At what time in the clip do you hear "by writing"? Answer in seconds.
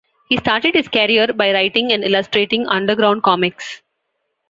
1.27-1.91